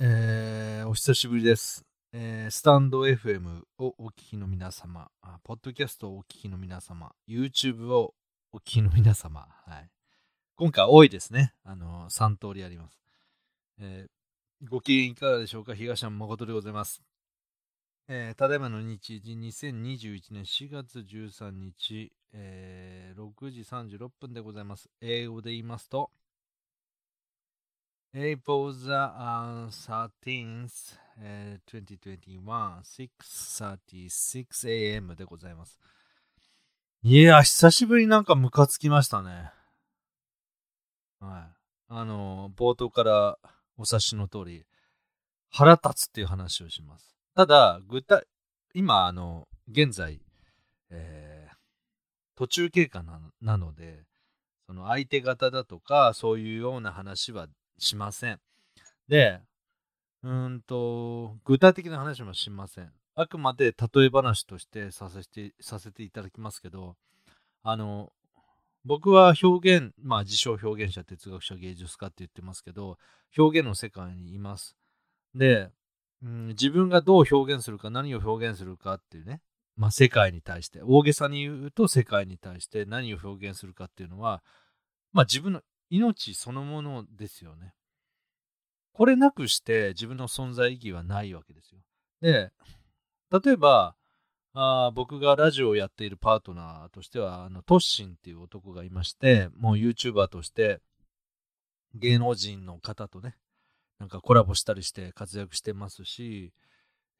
[0.00, 1.84] えー、お久しぶりです。
[2.12, 5.08] えー、スタンド FM をお聞きの皆様、
[5.44, 8.12] ポッドキャストをお聞きの皆様、YouTube を
[8.52, 9.88] お聞きの皆様、はい。
[10.56, 11.54] 今回多いですね。
[11.62, 12.98] あの、3通りあります。
[13.78, 15.76] えー、ご機嫌いかがでしょうか？
[15.76, 17.00] 東山誠でございます。
[18.08, 24.90] えー、ただいまの日時、2021年4月13日、えー、6時36分でございます。
[25.00, 26.10] 英語で言いますと、
[28.16, 35.16] April the uh, 13th, uh, 2021, 6.36 a.m.
[35.16, 35.80] でございます。
[37.02, 39.50] いや、久しぶりなんかムカつきましたね。
[41.18, 41.56] はい。
[41.88, 43.36] あの、冒頭から
[43.76, 44.64] お察しの通り、
[45.50, 47.16] 腹立つっていう話をします。
[47.34, 48.28] ただ、具体、
[48.74, 50.20] 今、あの、現在、
[50.90, 51.56] えー、
[52.36, 54.04] 途中経過ななので、
[54.68, 58.40] その相手方だとか、そういうような話はしません。
[59.08, 59.40] で、
[60.22, 62.92] うーんと、具体的な話もしません。
[63.14, 66.96] あくまで例え話としてさせて、させていただきますけど、
[67.62, 68.12] あの、
[68.84, 72.98] 僕は表現、まあ自称表現者、哲学者、芸術家って言ってますけど、
[73.36, 74.76] 表現の世界にいます。
[75.34, 75.70] で、
[76.22, 79.40] うん、自分がどう表現するか、何を表現するかっていうね、
[79.76, 84.42] まあ世界に対して、大げさに言うと世界に対して何を表現するかっていうのは、
[85.12, 85.62] まあ自分の
[85.96, 87.74] 命そのものですよね。
[88.92, 91.80] これなくして自分の存在意義はないわけですよ。
[92.20, 92.52] で、
[93.30, 93.96] 例えば、
[94.56, 100.80] あ僕がラジオをやっているパートナーとしては、あのトッシンっていう男がいまして、もう YouTuber として
[101.94, 103.36] 芸能人の方とね、
[103.98, 106.52] なんかコラボしたりして活躍してますし、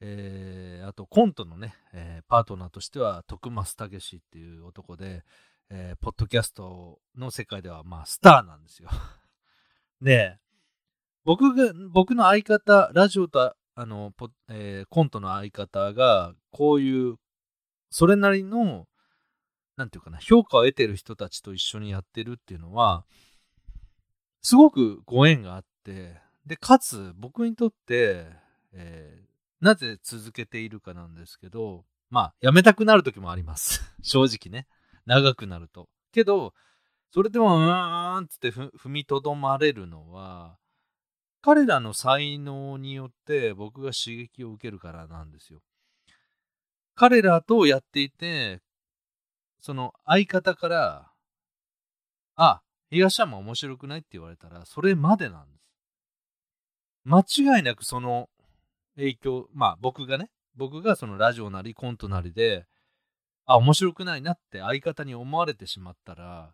[0.00, 5.24] えー、あとコントのね、えー、パートナーとしては徳増武っていう男で、
[5.70, 8.90] えー、ポッドキャストの世界ではまあスターなんですよ。
[10.00, 10.38] で、
[11.24, 17.16] 僕が、僕の相方、ラジオとあの、ポえー、コントの相方が、こういう、
[17.90, 18.86] それなりの、
[19.76, 23.04] なんていうかな、評価を得てる人たちと一緒にやってるっていうのは、
[24.42, 28.26] すごくご縁があって、で、かつ僕にとって、
[28.72, 33.82] えー、なぜ続けているかなんですけど、まあ、やめたくなる時もあります。
[34.02, 34.68] 正直ね。
[35.06, 35.88] 長くなると。
[36.12, 36.54] けど、
[37.12, 40.58] それでも、うーんって踏みとどまれるのは、
[41.42, 45.60] 彼らの才能によって僕が刺激を受けるからなんですよ。
[46.94, 48.62] 彼らとやっていて、
[49.60, 51.12] その相方から、
[52.36, 55.64] あ、東山面白くないって言われたら、それまでなんです。
[57.04, 58.30] 間違いなくその
[58.96, 62.66] 影響、まあ僕がね、僕がそのラジオなりコントなりで、
[63.46, 66.52] あ、面白くないなって相方に思われてしまったら、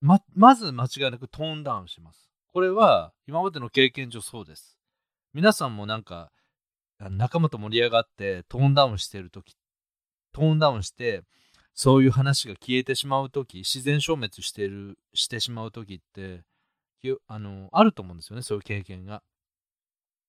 [0.00, 2.30] ま、まず間違いなくトーンダウンします。
[2.52, 4.78] これは今までの経験上そうです。
[5.32, 6.32] 皆さんもなんか
[6.98, 9.56] 仲間と盛り上がってトーンダウンしてるとき、
[10.32, 11.22] トーンダウンして
[11.74, 16.42] そういう話が消えてしまうとき、自然消滅してる、してしまうときって、
[17.26, 19.22] あの、あると思うんですよね、そういう経験が。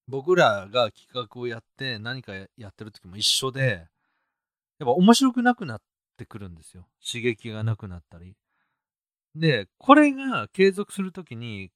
[0.08, 3.88] 僕らが企画をやって何かやってるときも一緒で、
[4.82, 5.82] やっぱ面白くなくなっ
[6.18, 6.88] てくるんですよ。
[7.06, 8.36] 刺激がなくなったり。
[9.36, 11.72] で、これが継続するときに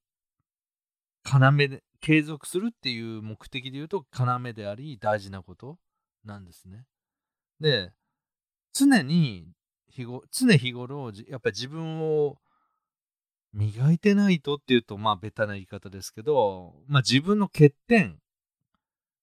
[1.24, 5.78] 要で、継続するっていう目的で言うと要であり大事なこと
[6.24, 6.84] なんですね。
[7.60, 7.92] で、
[8.72, 9.52] 常に
[9.88, 12.38] 日ご、常日頃、やっぱり自分を
[13.52, 18.18] 磨いてないとっていうと、まあ、ベタな言い方ですけど、まあ、自分の欠点、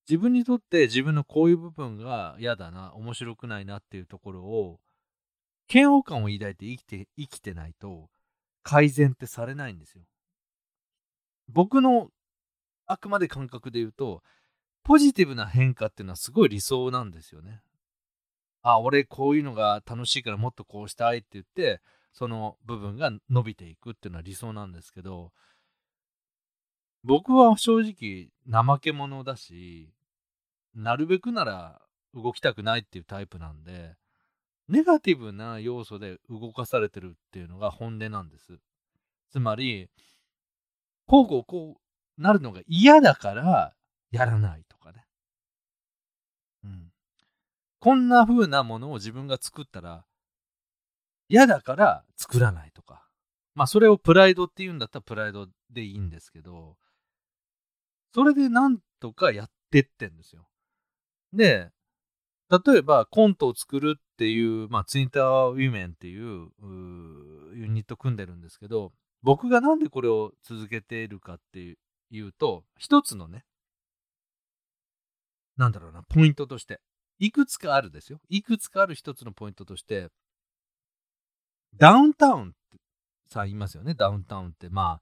[0.09, 4.79] 自分にとって自分のこういう部分が嫌だな、面白くないなっていうところを、
[5.71, 8.09] 嫌悪感を抱いて生きて、生きてないと、
[8.63, 10.03] 改善ってされないんですよ。
[11.47, 12.09] 僕の
[12.85, 14.23] あくまで感覚で言うと、
[14.83, 17.61] ポジティブな変化っていうのはすごい理想なんですよね。
[18.61, 21.81] あ、俺こういうのが楽しいからもっとこうしたいって言って、
[22.11, 25.31] その部分が伸びていくっていうのは理想なんですけど、
[27.03, 29.93] 僕は正直怠け者だし、
[30.73, 31.81] なるべくなら
[32.13, 33.95] 動きたくないっていうタイプなんで、
[34.69, 38.59] ネガティブな要素で動かされてるっていうのが本音なんです。
[39.31, 39.89] つまり、
[41.05, 41.77] こうこうこ
[42.17, 43.73] うなるのが嫌だから
[44.11, 45.05] やらないとかね。
[46.63, 46.91] うん。
[47.79, 50.05] こんな風なものを自分が作ったら
[51.27, 53.05] 嫌だから作らないとか。
[53.55, 56.77] まあそれをプライドって言うんだったらプライドでいいんですけど、
[58.13, 60.47] それでなんとかやってってんですよ。
[61.33, 61.71] で、
[62.49, 66.49] 例えばコントを作るっていう、まあツイッターウィメンっていう
[67.55, 68.93] ユニット組んでるんですけど、
[69.23, 71.77] 僕がなんでこれを続けているかって
[72.11, 73.45] 言うと、一つのね、
[75.57, 76.81] なんだろうな、ポイントとして、
[77.19, 78.19] いくつかあるですよ。
[78.29, 80.09] いくつかある一つのポイントとして、
[81.75, 82.77] ダウンタウンって
[83.27, 83.93] さ、言いますよね。
[83.93, 84.69] ダウンタウンって。
[84.69, 85.01] ま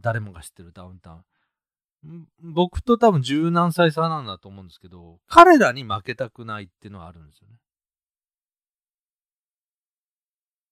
[0.00, 1.24] 誰もが知ってるダウンタウン。
[2.40, 7.56] 僕と多分十何歳差なんだと思うんですけど、彼らに負けたくないっていうのはあるんですよね。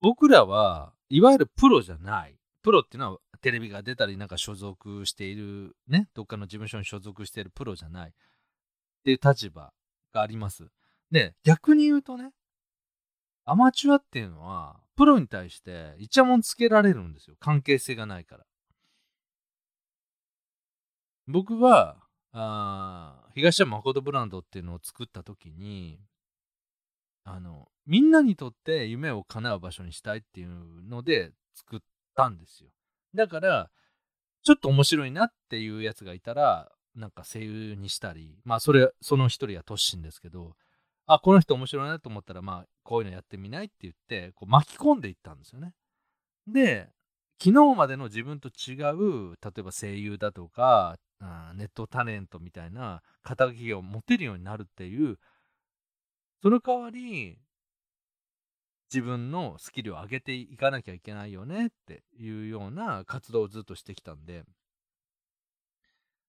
[0.01, 2.39] 僕らはいわゆるプロじゃない。
[2.63, 8.13] プロっていうのはテレビが出たりなんか所属しているね、どっかの事務所に所属しているプロじゃないっ
[9.05, 9.73] ていう立場
[10.13, 10.69] があります。
[11.11, 12.33] で、逆に言うとね、
[13.45, 17.37] アマチュアっていうのはプロに対してイチャモンつけられるんですよ。
[17.39, 18.45] 関係性がないから。
[21.29, 21.97] 僕は、
[22.33, 25.99] あ東山誠ブランドっていうのを作った時に、
[27.25, 31.81] あの、みんなにとって夢を叶う場所にしたいっていうので作っ
[32.15, 32.71] たんですよ。
[33.15, 33.71] だから、
[34.43, 40.55] ちょっと面白いなっていうやつがいたら、なんか声優にしたり、まあそれ、その一人はトッシンですけど、
[41.07, 45.75] あ、この人面白いなと思ったら、まあこういうのやってみないって言って、こう巻き込んでいったんですよね。
[46.47, 46.91] で、
[47.43, 55.19] 昨日までの自分と違う、例えば声優だとか、ネットタレントみたいな肩書きを持てるようになるっていう、
[56.43, 57.39] その代わり、
[58.93, 64.45] 自分のスキルを上げていかなきゃいけないよねっていうような活動をずっとしてきたんで、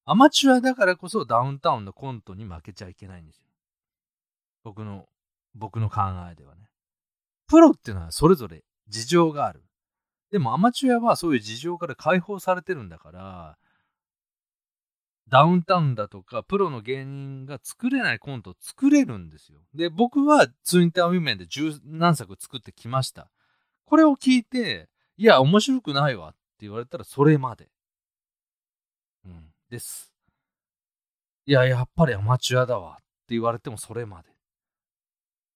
[0.06, 3.50] アマチュアだからこそダウンタウンのコントに負けちゃいけないんですよ。
[4.64, 5.08] 僕の、
[5.54, 6.02] 僕の考
[6.32, 6.70] えではね。
[7.48, 9.64] プロっていうのはそれぞれ事情がある。
[10.32, 13.58] でもアマチュアはそういう事情から解放されてるんだから、
[15.30, 19.60] ダウンタウンだとか、プロの芸人が作れないコントを作れるんですよ。
[19.74, 23.30] で、僕はツインターウィメンで十何作作ってきました。
[23.86, 27.70] これを聞いて、いや、面白くないわって言われたらそれまで。
[29.26, 30.14] うん、です。
[31.46, 34.30] いや、やっぱりアマチュアだわって言われてもそれまで。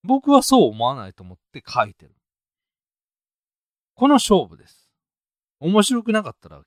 [0.04, 2.16] 僕はそう思わないと思って書いてる。
[3.96, 4.90] この勝負です。
[5.60, 6.64] 面白くなかったら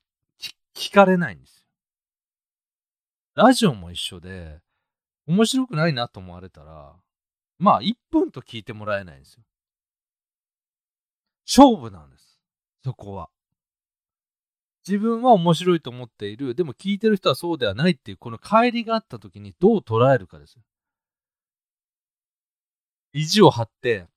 [0.73, 1.64] 聞かれないんです。
[3.35, 4.61] ラジオも一緒で、
[5.27, 6.95] 面白くないなと思われたら、
[7.59, 9.43] まあ、1分と聞いてもらえないんですよ。
[11.45, 12.39] 勝負なんです。
[12.83, 13.29] そこは。
[14.87, 16.55] 自分は面白いと思っている。
[16.55, 20.61] でも聞いてる人はそうではないっていう、この帰りがあった時にどう捉えるかですよ。
[23.13, 24.07] 意地を張って、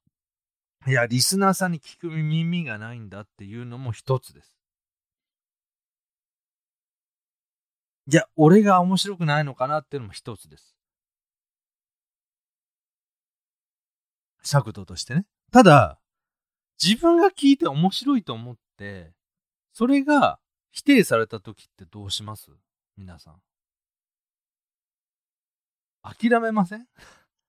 [0.86, 4.57] いや、リスナーさんに聞く耳がないんだっていうのも一つです。
[8.10, 10.74] いや、俺が面白くないのかなっていうのも一つです。
[14.42, 15.26] 尺度としてね。
[15.52, 16.00] ただ、
[16.82, 19.12] 自分が聞いて面白いと思って、
[19.74, 20.38] それが
[20.70, 22.50] 否定された時ってどうします？
[22.96, 23.42] 皆さん。
[26.02, 26.86] 諦めません？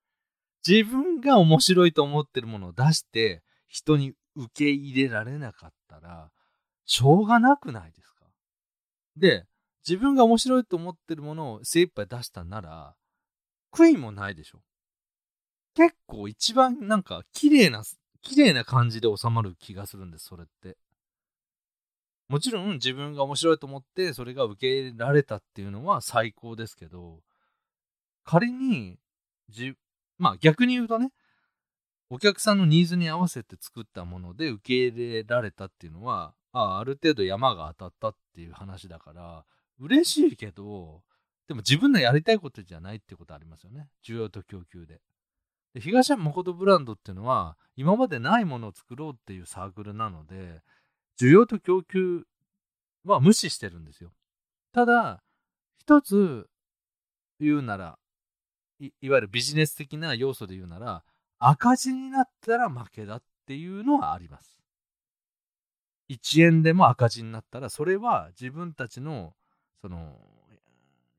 [0.66, 6.30] 自分が面白いと思ってるものを出して人に受け入れられなかったら
[6.84, 8.26] しょうがなくないですか？
[9.16, 9.46] で、
[9.86, 12.94] 自分が面白いと思ってるものを精一杯出したなら、
[13.72, 14.60] 悔いもないでしょ。
[15.74, 17.82] 結構一番なんか綺麗な、
[18.22, 20.76] 綺麗な感じで収まる気がするんです、それって。
[22.28, 27.22] もちろん自分が面白いと思ってそれが受け入れられたっていうのは最高ですけど、
[28.24, 28.98] 仮に、
[29.48, 29.74] じ、
[30.16, 31.10] まあ逆に言うとね、
[32.08, 39.44] お客さんのニーズに合わせて作ったもので受け入れられたっていうのは、ああ、ある程度山が当たったっていう話だから、
[39.80, 41.02] 嬉しいけど、
[41.48, 43.88] でも自分のやりたいことじゃないってことありますよね。
[44.06, 45.00] 需要と供給で。
[45.74, 50.62] で東山誠ブランドっていうのは、今までないものを作ろうっていうサークルなので、
[51.20, 52.24] 需要と供給
[53.04, 54.12] は無視してるんですよ。
[54.72, 55.22] ただ、
[55.78, 56.48] 一つ
[57.40, 57.98] 言うなら
[58.80, 61.04] い、いわゆるビジネス的な要素で言うなら、
[61.38, 64.58] 赤字になったら負けだっていうのはあります。
[66.10, 69.34] 1円でも赤字になったら、それは自分たちの
[69.80, 70.16] その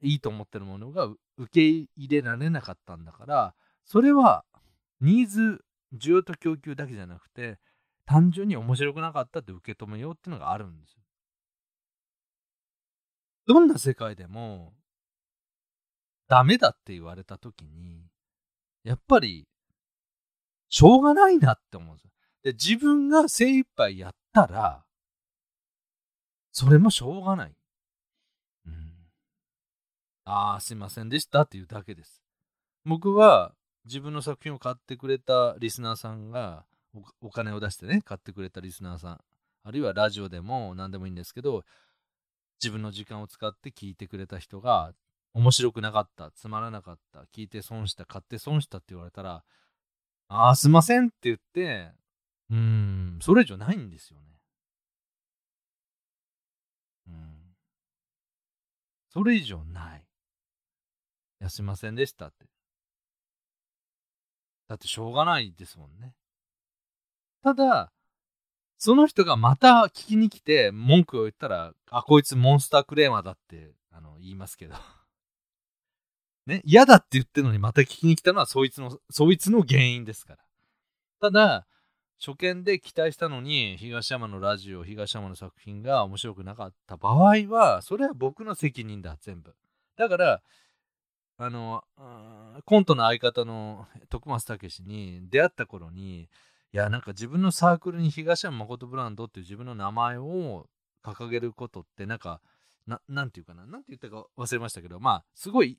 [0.01, 1.05] いいと思ってるものが
[1.37, 1.61] 受け
[1.95, 3.53] 入れられなかったんだから
[3.85, 4.43] それは
[4.99, 5.63] ニーズ
[5.97, 7.59] 需要と供給だけじゃなくて
[8.05, 10.97] 単純に面白くなかったって受け止めようっていうのがあるんですよ。
[13.47, 14.73] どんな世界でも
[16.27, 18.05] ダメだって言われた時に
[18.83, 19.47] やっぱり
[20.69, 22.11] しょうがないなって思うんですよ。
[22.43, 24.83] で自分が精一杯やったら
[26.51, 27.53] それもしょうがない。
[30.33, 32.21] ああ、すいませんでしたっていうだけです。
[32.85, 36.63] 僕は自分の作品を買ってくれたリスナーさんが
[37.19, 39.19] お金を出してね、買ってくれたリスナーさん、
[39.65, 41.65] あるいはラジオでも何でもいいんですけど、
[42.63, 44.93] 自分の時間を使って聞いてくれた人が、
[45.33, 49.43] 面白くなかった、つまらなかった、聞いて損した、買って損したって言われたら、
[50.29, 51.91] ああ、すいませんって言って、
[52.49, 54.27] うーん、それ以上ないんですよね。
[57.07, 57.55] うん。
[59.09, 60.00] それ以上ない。
[61.41, 62.45] いや、すいませんでしたって。
[64.67, 66.13] だってしょうがないですもんね。
[67.43, 67.91] ただ、
[68.77, 74.75] その人がまた聞きに来て文句を言ったら、あ、こいつモンスタークレーマーだってあの言いますけど。
[76.45, 80.45] ね、嫌だって言ってるのにまた聞きに来たのはそいつの、そいつの原因ですから。
[81.19, 81.67] ただ、
[82.23, 89.55] 初見で期待したのに、東山のラジオ、東山の作品が面白くなかった場合は、それは僕の責任だ、全部。
[89.95, 90.43] だから、
[91.43, 91.83] あの、
[92.65, 96.27] コントの相方の徳松武に出会った頃に、い
[96.77, 100.67] や、なんか自分のサークルに東山誠ブランドっていう自分の名前を
[101.03, 102.41] 掲げることって、なんか、
[102.87, 105.77] ななんていうかな、なんて言ったか忘れましたけど、まあ、すごい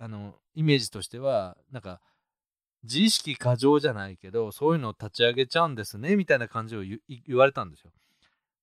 [0.00, 2.00] あの、イメージとしては、なんか、
[2.84, 7.00] 自意識過剰じゃないけど、そういうのを立ち上げちゃうんですね、みたいな感じを言
[7.36, 7.92] われたんですよ。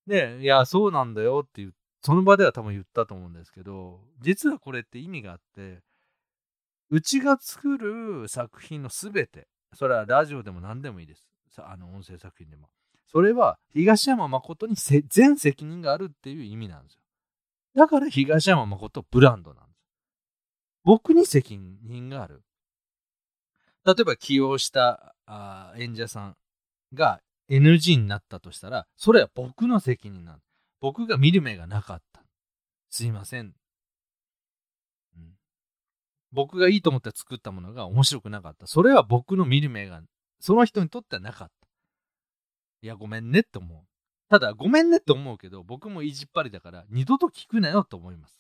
[0.08, 5.84] で、いや、そうなんだよっていう、その場では多分言ったと思うんですけど、実はこれって意味があって、
[6.90, 11.28] うちが作る作品のすべて、それはラジオでも何でもいいです。
[11.58, 12.70] あの、音声作品でも。
[13.08, 17.02] それは東山誠に全責任があるっていう意味なんですよ。
[17.76, 19.78] だから東山誠ブランドなんです。
[20.84, 22.42] 僕に責任がある。
[23.86, 26.36] 例えば起用したあ演者さん
[26.94, 30.48] が NG になったとしたら、それは僕の責任なんです
[30.80, 32.24] 僕が見る目がなかった。
[32.90, 33.42] すいませ。
[33.42, 33.54] ん、
[36.32, 38.68] 僕がいいと思って作ったものが面白くなかった。
[38.68, 40.02] それは僕の見る目が、
[40.40, 41.68] その人にとってはなかった。
[42.82, 43.82] いや、ごめんねって思う。
[44.30, 48.40] ただ、ごめんねって思うけど、僕も意地っ張りだから、二度と聞くなよと思います。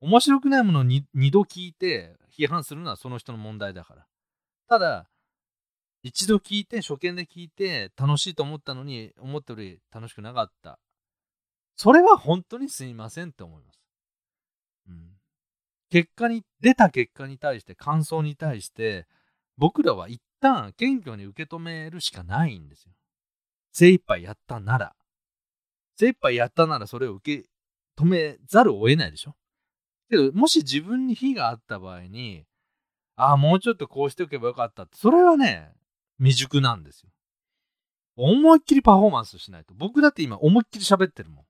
[0.00, 4.06] 面白くないものを二度聞いて批判するのはその人の問題だから。
[4.68, 5.08] ただ、
[6.02, 10.78] 一度聞いて、初見で聞いて、楽しいと思ったのに、思ったより楽しくなかった。
[11.76, 13.80] それは本当にすいませんって思います。
[14.88, 15.13] うん。
[15.94, 19.06] 結果に、出た結果に対して、感想に対して、
[19.56, 22.92] 僕らは一旦謙虚に受け止めるしかないんですよ。
[23.70, 24.96] 精一杯やったなら。
[25.94, 27.48] 精一杯やったならそれを受け
[27.96, 29.36] 止めざるを得ないでしょ
[30.10, 32.44] けど、もし自分に非があった場合に、
[33.14, 35.74] ああ、もうちょっとこうしておけばよかったって、それはね、
[36.18, 37.10] 未熟なんですよ。
[38.16, 39.74] 思いっきりパフォーマンスしないと。
[39.74, 41.43] 僕だって今思いっきり喋ってるもん。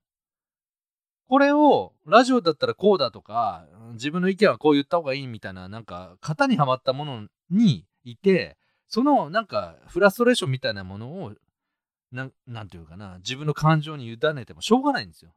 [1.27, 11.33] これを、ラジオだったらこうだとか、自分の意見はこう言った方がいいみたいな、なんか、型にはまったものにいて、その、なんか、フラストレーションみたいなものを、
[12.11, 15.31] ななんていうかな、自分の感情に委ねてもしょうがないんですよ。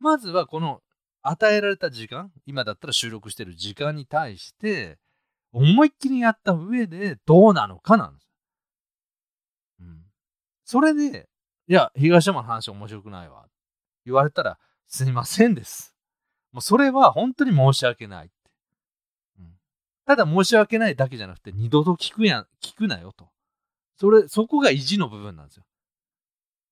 [0.00, 0.82] まずはこの
[1.22, 4.98] 与えられた時間、今だったら収録してる時間に対して、
[5.52, 8.28] 思いっきりやった上でどうなのかなんです。
[9.80, 10.02] うん。
[10.64, 11.28] それで、
[11.68, 13.46] いや、東山の話面白くないわ。
[14.04, 15.94] 言われたら、すいませんです。
[16.52, 18.34] もうそれは本当に申し訳ないって。
[19.40, 19.54] うん、
[20.06, 23.28] ただ申し訳ないだけじゃなくて、二度と聞くやん、聞くなよと。
[23.96, 25.64] それ、そこが意地の部分なんですよ。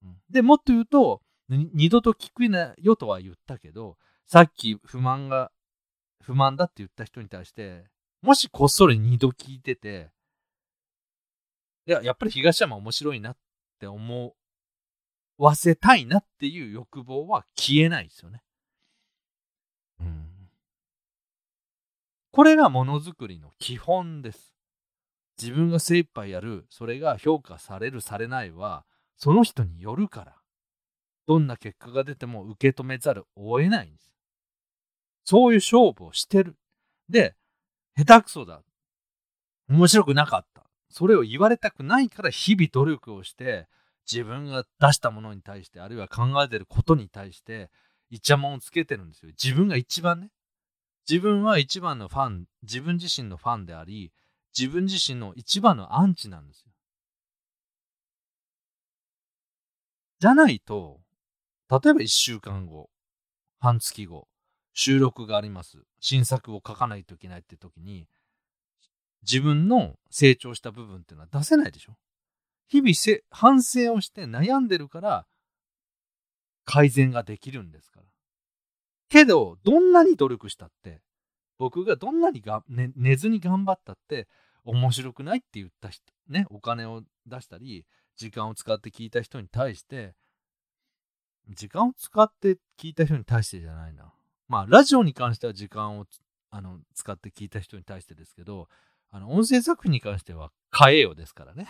[0.04, 5.50] うん、で、もっと言うと、二度と聞くなよとは言ったけど、さっき不満が、
[6.22, 7.84] 不満だって言った人に対して、
[8.22, 10.10] もしこっそり二度聞いてて、
[11.86, 13.36] いや、やっぱり東山面白いなっ
[13.80, 14.36] て思
[15.38, 18.42] わせたいなっていう欲望は消えないですよね。
[20.00, 20.50] うん。
[22.30, 24.54] これがものづくりの基本です。
[25.40, 28.84] 自分が精一杯やる、それが評価される、されないは、
[29.16, 30.36] その人によるから。
[31.26, 34.12] どんな結果が出ても受け止めざるを得ないんです。
[35.24, 36.56] そういう勝負をしてる。
[37.08, 37.36] で、
[37.96, 38.62] 下手くそだ。
[39.68, 40.64] 面白くなかった。
[40.90, 43.68] それを言われたくないから日々努力をして、
[44.10, 47.70] 自分が出したものに対して、あるいは考えてることに対して、
[48.10, 49.32] イチャモンをつけてるんですよ。
[49.42, 50.30] 自分が一番ね。
[51.08, 54.12] 自分は一番のファン、自分自身のファンであり、
[54.56, 56.72] 自分自身の一番のアンチなんですよ。
[60.20, 61.00] じゃないと、
[61.68, 62.90] 例えば一週間後、
[63.58, 64.28] 半月後、
[64.74, 65.78] 収録があります。
[66.00, 68.06] 新作を書かないといけないって時に、
[69.22, 71.96] 自分の成長した部分っていうのは出せないでしょ
[72.68, 75.26] 日々せ反省をして悩んでるから
[76.64, 78.06] 改善ができるんですから。
[79.08, 81.02] けど、どんなに努力したって、
[81.58, 84.26] 僕がどんなにが、ね、寝ずに頑張ったって、
[84.64, 87.84] 面白くないって言った人、ね、お金を出したり、
[88.16, 90.14] 時間を使って聞いた人に対して、
[91.50, 94.12] 時間を使って聞いた人に対してじゃないな。
[94.48, 96.06] まあ、ラジオに関しては時間を
[96.50, 98.68] あの使って聞いた人に対してですけど、
[99.10, 101.66] あの、音声作品に関しては買えよですからね。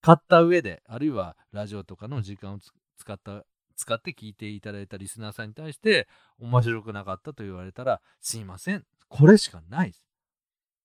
[0.00, 2.58] 買った上で、あるいはラジオとかの時間を
[2.96, 3.44] 使った、
[3.76, 8.84] 使って聞いていただいたリスナーさんに対して、面白くなかったと言われたら、すいません。
[9.08, 10.06] これしかないです。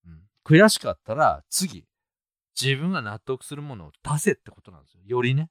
[0.05, 1.85] うん、悔しかったら、次、
[2.59, 5.01] 自分が納得するものを出せってことなんですよ。
[5.05, 5.49] よりね。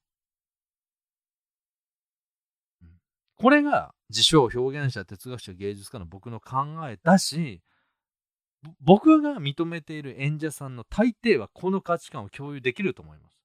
[2.82, 2.88] うん、
[3.36, 7.62] これが自称表現者、哲学者、芸術家の僕の考えだし、
[8.80, 13.41] 僕が認めている演者さんの大抵はこの価値観を共有できると思います。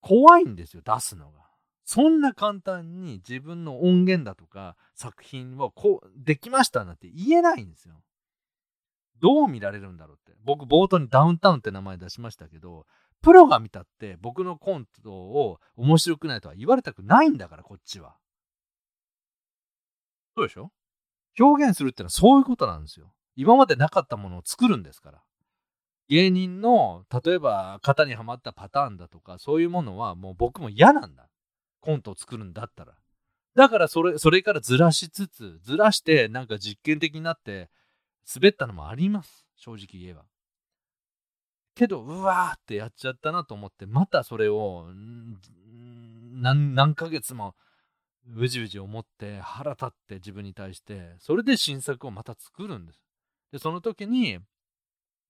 [0.00, 1.46] 怖いんですよ、出すのが。
[1.84, 8.02] そんな簡単に自分の音源だとか作品をこう、できましたなんて言えないんですよ。
[9.20, 10.38] どう見られるんだろうって。
[10.44, 12.86] 僕冒頭にダウンタウンって名前出しましたけど、
[13.20, 18.16] プロが見たって僕のコントを面白くないとは言われたくないんだから、こっちは。
[20.36, 20.70] そうでしょ？
[21.40, 23.12] 表現するってのはそういうことなんですよ。
[23.34, 25.22] 今までなかったものを作るんですから。
[26.08, 31.28] 芸人の、例えば型にはまったパターンだとか、そういうものはもう僕も嫌なんだ。
[31.80, 32.94] コントを作るんだったら。
[33.54, 37.70] だからそれ、それからずらしつつ、ずらしてなんか実験的になって
[38.34, 39.46] 滑ったのもあります。
[39.56, 40.24] 正直言えば。
[41.74, 44.86] けど、うわーってやっちゃったなと思って、またそれを、
[46.32, 47.54] 何、何ヶ月も、
[48.36, 53.00] うじうじ思って腹立って自分に対してそれで新作をまた作るんです
[53.52, 54.38] でその時に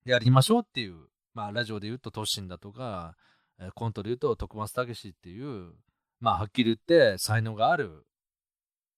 [0.09, 0.95] やりましょうっていう
[1.35, 3.15] まあラジオで言うとトシンだとか
[3.75, 5.73] コントで言うと徳松武史っていう
[6.19, 8.07] まあはっきり言って才能がある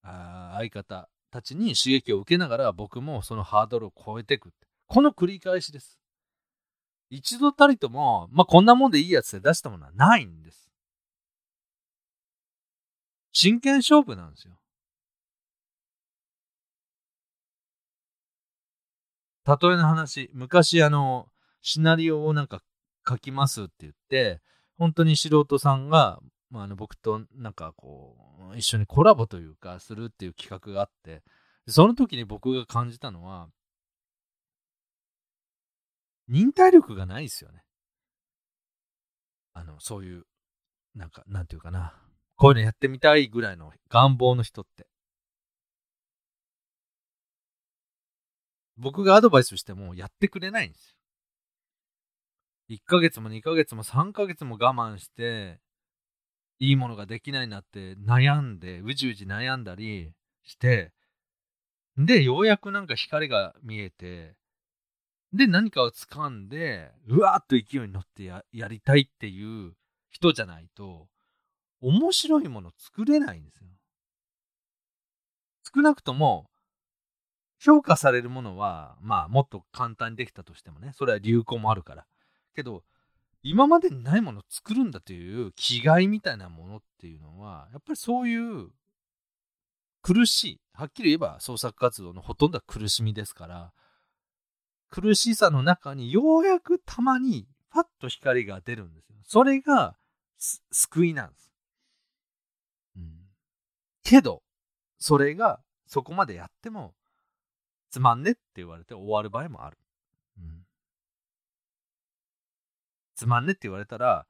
[0.03, 4.53] あ相方たちに刺激を受けながら僕もそのハードルを超えていく。
[4.87, 5.99] この繰り返しです。
[7.11, 10.71] 一度たりとも、まあ、こんなもんでいいやつで出したものはないんです。
[13.33, 14.60] 真剣勝負なんですよ。
[19.47, 21.29] 例えの話、昔あの、
[21.63, 22.63] シナリオをなんか
[23.09, 24.41] 書きますって言って、
[24.79, 28.17] 本当に素人さんがまあ、あの僕となんかこ
[28.53, 31.23] う一緒にコラボというかするっていう企画があって
[31.69, 33.49] その時に僕が感じたのは
[36.29, 37.63] 忍耐力がないですよね。
[39.53, 40.25] あのそういう
[40.95, 41.95] なんかなんていうかな
[42.37, 44.87] こういうのやってみたいぐらいの願望の人って。
[48.81, 50.95] 僕がアドバイスしてもやってくれないんですよ
[52.71, 55.61] 1ヶ月も2ヶ月も3ヶ月も我慢して
[56.61, 60.13] いいものができないなって悩んで、うじうじ悩んだり
[60.45, 60.93] して、
[61.97, 64.35] で、ようやくなんか光が見えて、
[65.33, 69.73] で、何かを掴んで、うわーっと勢いに乗ってやりたいっていう
[70.11, 71.09] 人じゃないと、
[71.81, 73.69] 面白いもの作れないんですよ。
[75.75, 76.50] 少なくとも、
[77.61, 82.07] 評価されるものは、まあ、もっと簡単にできたとしてもね、それは流行もあるから。
[82.55, 82.83] けど、
[83.43, 88.69] 今までにないものを作るんだという気概みたいなものっていうのはやっぱりそういう
[90.03, 93.73] 苦しいはっきり言えば創作活動のほとんどは苦しみですから
[94.91, 99.17] 苦しさの中にようやくたまにパッと光が出るんですよ。
[99.25, 99.97] それが
[100.73, 101.53] 救いなんです、
[102.97, 103.13] うん、
[104.03, 104.43] けど
[104.99, 106.95] それがそこまでやっても
[107.91, 109.79] つまんねって言われて終わる場合もある、
[110.39, 110.65] うん
[113.21, 114.27] つまんねって言われたら、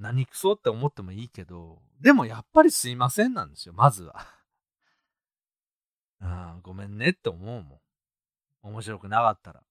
[0.00, 4.16] 何くそって思ってもいいけど、でもやっぱりすいませんなんですよ、まずは。
[6.20, 7.80] ああ、ごめんねって思うもん。
[8.62, 9.62] 面白くなかったら。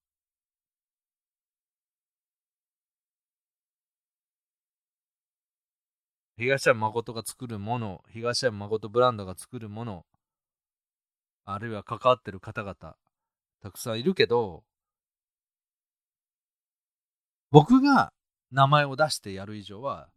[6.37, 10.05] 東山誠が作るもの、東山誠ブランドが作るもの、
[11.43, 12.95] あるいは関わってる方々、
[13.61, 14.63] たくさんいるけど、
[17.51, 18.11] 僕が
[18.51, 20.09] 名前を出してやる以上は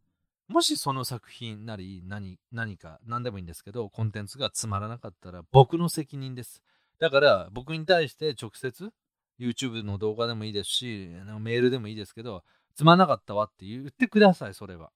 [0.49, 6.63] もしその作品なり何何か何でもいいんですけどコンテンツがつまらなかったら僕の責任です。
[6.99, 8.91] だから僕に対して直接
[9.39, 11.09] YouTube の動画でもいいですし
[11.41, 12.43] メールでもいいですけど
[12.75, 14.91] つまらなかったわって言ってくださいそれは、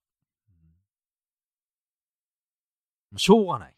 [3.17, 3.75] しょうがない。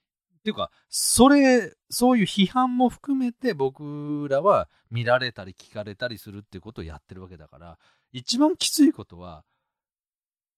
[0.47, 7.79] っていうかそれそういう批判も含めて僕らは見られたり聞かれたりするっていうことをやってるわけだから
[8.17, 9.45] 一番きついことは、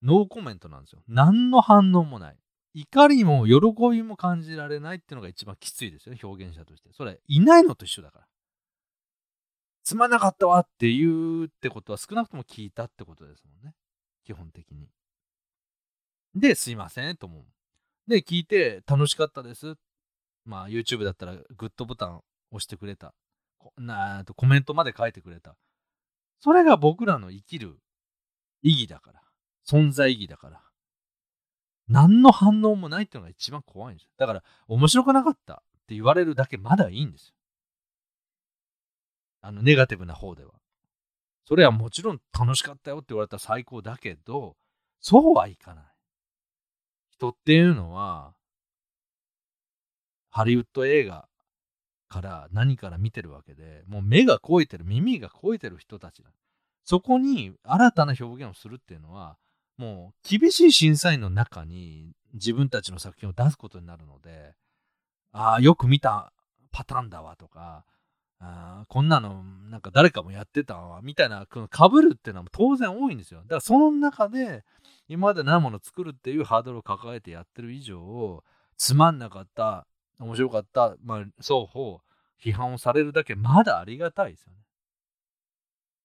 [0.03, 1.03] ノーコメントなんですよ。
[1.09, 2.39] 何の反応もない。
[2.75, 3.57] 怒りも喜
[3.91, 6.91] びも感じられないっていうのが一番きついですよね、表現者として。
[6.93, 8.27] それ、いないのと一緒だから。
[9.83, 11.09] つまんなかったわって言
[11.43, 13.75] うってことは少なくとも聞いたってことですもんね。
[14.25, 14.89] 基本的に。
[16.35, 17.45] で、すいませんと思う。
[18.09, 19.77] で、聞いて楽しかったです。
[20.45, 23.15] まあ YouTube だったらグッドボタン押してくれた。
[23.77, 25.57] なとコメントまで書いてくれた。
[26.41, 27.79] それが僕らの生きる
[28.63, 29.23] 意義だから。
[29.69, 30.63] 存在意義だから。
[31.89, 34.11] 何の反応もないっていうのが一番怖いんですよ。
[34.17, 37.35] だから、面白くなかったって言われるだけまだいいんですよ。
[39.43, 40.53] あの、ネガティブな方では。
[41.45, 44.57] それはもちろん楽しかったよって言われたら最高だけど、
[45.01, 45.85] そうはいかない。
[47.19, 48.33] 人っていうのは、
[50.31, 51.27] ハリウッド映画
[52.09, 56.31] から何から見てるわけで、もう目が肥えてる、耳が肥えてる人たちだ。
[56.85, 59.37] そこに新たな表現をするっていうのは、
[59.77, 64.55] もう厳しい審査員の中に自分たちの作品を出すことになるので、
[65.33, 66.33] ああ、よく見た
[66.71, 67.85] パターンだわとか、
[68.41, 74.65] あこんなのなんか誰かもやってたわみたいなかぶるっていうのは当然多いんですよだからその中で
[75.09, 78.43] 今までなもの作るっていうハードルを抱えてやってる以上
[78.77, 79.87] つまんなかった
[80.21, 82.01] 面白かった、まあ、双方
[82.43, 84.59] 批判をされるだけまだありがたいですよね。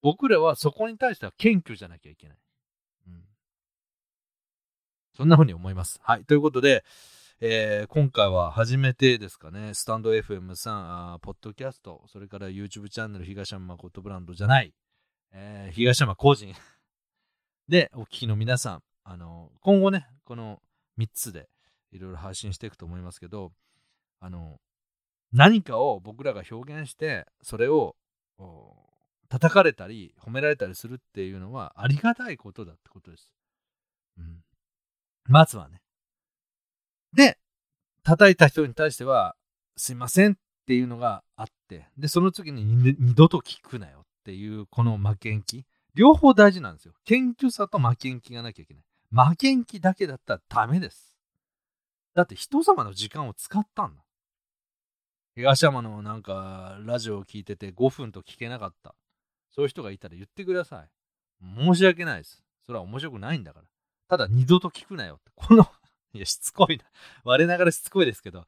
[0.01, 2.37] 僕らはそこに対しては謙虚じゃなきゃいけない、
[3.07, 3.23] うん、
[5.15, 5.99] そんな風に思います。
[6.03, 6.25] はい。
[6.25, 6.83] ということで
[7.45, 14.73] えー、今回は初めてですかね、スタンド FM さん、あポッドキャスト、それから YouTube チャンネル東山誠ブランドじゃない、
[15.33, 16.53] えー、東山個人
[17.67, 20.61] でお聞きの皆さん、あの、今後ね、この
[20.97, 21.49] 3つで
[21.91, 23.51] いろいろ配信していくと思いますけど、
[24.19, 24.59] あの、
[25.31, 27.95] 何かを僕らが表現して、それを
[29.29, 33.31] 叩かれたり褒められたりするっていうのはありがたいことだってことです。
[34.17, 34.41] うん。
[35.25, 35.81] まずはね。
[37.15, 37.37] で、
[38.03, 39.35] 叩いた人に対しては、
[39.75, 40.35] すいませんっ
[40.67, 45.65] ていうのがあって、で、その次に二度と聞くなよっていう、この負けん気。
[45.95, 46.93] 両方大事なんですよ。
[47.05, 48.83] 謙虚さと負けん気がなきゃいけない。
[49.13, 51.15] 負けん気だけだったらダメです。
[52.15, 54.03] だって人様の時間を使ったんだ。
[55.35, 58.95] 東山のなんかラジオを聞いてて5分と聞けなかった。
[59.51, 60.89] そういう人がいたら言ってください。
[61.43, 62.43] 申し訳ないです。
[62.65, 63.65] それは面白くないんだから。
[64.07, 65.31] ただ二度と聞くなよって。
[65.35, 65.67] この
[66.13, 66.83] いや、しつこいな。
[67.23, 68.45] 我ながらしつこいですけど、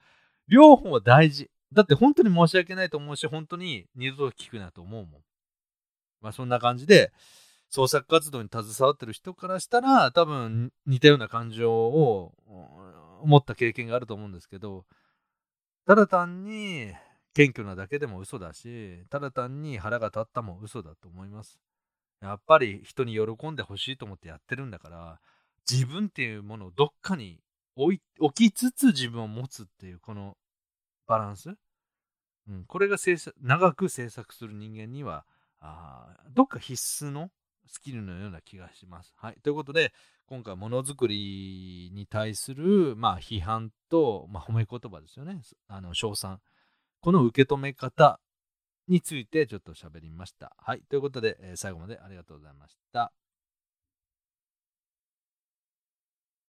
[0.47, 1.49] 両方は大事。
[1.73, 5.21] だって本当に申し訳ないと思うし、本当に二度と聞くなと思うもん。
[6.21, 7.11] まあそんな感じで、
[7.69, 12.33] 創作活動に携わってる人からしたら、多分似たような感情を
[13.23, 14.85] 持った経験があると思うんですけど、
[15.85, 16.91] ただ単に
[17.33, 21.59] 謙虚なだけでも嘘だし、ただ単に腹が立ったも嘘だと思います。
[22.21, 25.19] やっぱり人に喜んでほしいと思ってやってるんだから、
[25.69, 27.39] 自分っていうものをどっかに
[27.75, 27.99] 置
[28.33, 30.37] きつつ自分を持つっていうこの
[31.07, 31.55] バランス、
[32.47, 32.97] うん、これが
[33.41, 35.25] 長く制作する人間には
[35.59, 37.31] あどっか必須の
[37.67, 39.13] スキルのような気がします。
[39.17, 39.93] はい、ということで
[40.27, 46.39] 今回ものづくりに対する、まあ、批判と、まあ、褒め言葉ですよねあの称賛
[47.01, 48.19] この受け止め方
[48.87, 50.55] についてちょっと喋りました。
[50.57, 53.11] はいということで、えー、最後までありがとうございました。